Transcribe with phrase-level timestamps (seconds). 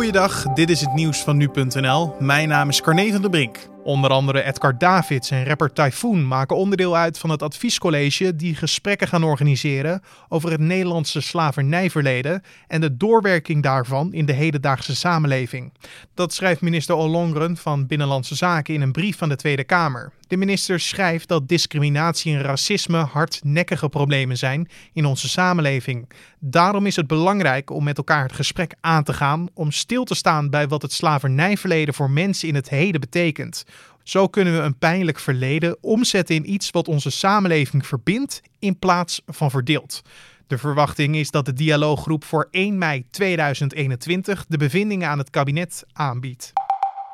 [0.00, 2.14] Goeiedag, dit is het nieuws van nu.nl.
[2.18, 3.58] Mijn naam is Carne van der Brink.
[3.84, 9.08] Onder andere Edgar Davids en rapper Typhoon maken onderdeel uit van het adviescollege die gesprekken
[9.08, 15.72] gaan organiseren over het Nederlandse slavernijverleden en de doorwerking daarvan in de hedendaagse samenleving.
[16.14, 20.12] Dat schrijft minister Ollongren van Binnenlandse Zaken in een brief van de Tweede Kamer.
[20.30, 26.10] De minister schrijft dat discriminatie en racisme hardnekkige problemen zijn in onze samenleving.
[26.38, 30.14] Daarom is het belangrijk om met elkaar het gesprek aan te gaan, om stil te
[30.14, 33.64] staan bij wat het slavernijverleden voor mensen in het heden betekent.
[34.02, 39.22] Zo kunnen we een pijnlijk verleden omzetten in iets wat onze samenleving verbindt in plaats
[39.26, 40.02] van verdeelt.
[40.46, 45.84] De verwachting is dat de dialooggroep voor 1 mei 2021 de bevindingen aan het kabinet
[45.92, 46.52] aanbiedt.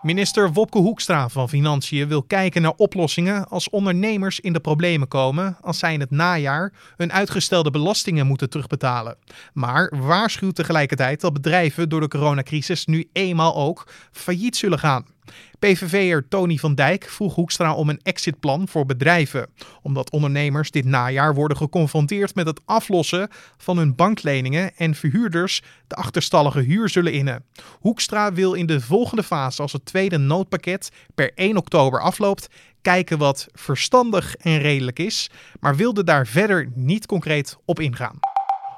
[0.02, 5.56] Minister Wopke Hoekstra van Financiën wil kijken naar oplossingen als ondernemers in de problemen komen
[5.60, 9.16] als zij in het najaar hun uitgestelde belastingen moeten terugbetalen.
[9.52, 15.15] Maar waarschuwt tegelijkertijd dat bedrijven door de coronacrisis nu eenmaal ook failliet zullen gaan.
[15.58, 19.48] PVV'er Tony van Dijk vroeg Hoekstra om een exitplan voor bedrijven,
[19.82, 25.94] omdat ondernemers dit najaar worden geconfronteerd met het aflossen van hun bankleningen en verhuurders de
[25.94, 27.44] achterstallige huur zullen innen.
[27.80, 32.48] Hoekstra wil in de volgende fase, als het tweede noodpakket per 1 oktober afloopt,
[32.82, 38.18] kijken wat verstandig en redelijk is, maar wilde daar verder niet concreet op ingaan.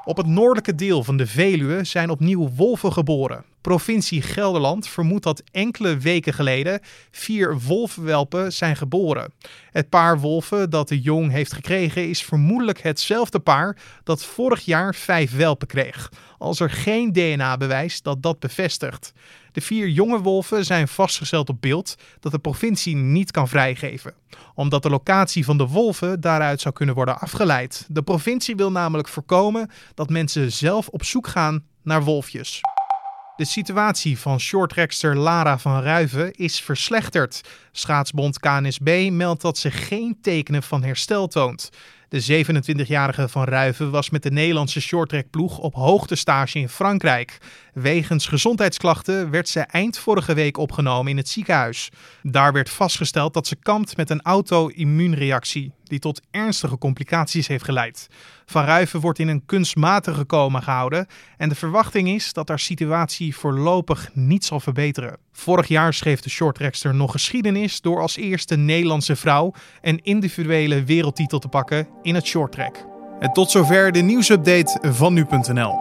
[0.04, 3.44] Op het noordelijke deel van de Veluwe zijn opnieuw wolven geboren.
[3.60, 9.32] Provincie Gelderland vermoedt dat enkele weken geleden vier wolvenwelpen zijn geboren.
[9.70, 14.94] Het paar wolven dat de jong heeft gekregen is vermoedelijk hetzelfde paar dat vorig jaar
[14.94, 19.12] vijf welpen kreeg, als er geen DNA-bewijs dat dat bevestigt.
[19.52, 24.14] De vier jonge wolven zijn vastgesteld op beeld dat de provincie niet kan vrijgeven,
[24.54, 27.86] omdat de locatie van de wolven daaruit zou kunnen worden afgeleid.
[27.88, 32.60] De provincie wil namelijk voorkomen dat mensen zelf op zoek gaan naar wolfjes.
[33.38, 37.40] De situatie van shorttrackster Lara van Ruiven is verslechterd.
[37.72, 41.70] Schaatsbond KNSB meldt dat ze geen tekenen van herstel toont.
[42.08, 47.38] De 27-jarige van Ruiven was met de Nederlandse shorttrackploeg op hoogtestage in Frankrijk.
[47.72, 51.90] Wegens gezondheidsklachten werd ze eind vorige week opgenomen in het ziekenhuis.
[52.22, 58.08] Daar werd vastgesteld dat ze kampt met een auto-immuunreactie die tot ernstige complicaties heeft geleid.
[58.46, 63.36] Van Ruiven wordt in een kunstmatige coma gehouden en de verwachting is dat haar situatie
[63.36, 65.16] voorlopig niet zal verbeteren.
[65.32, 71.38] Vorig jaar schreef de shorttrackster nog geschiedenis door als eerste Nederlandse vrouw een individuele wereldtitel
[71.38, 72.86] te pakken in het shorttrack.
[73.18, 75.76] En tot zover de nieuwsupdate van nu.nl.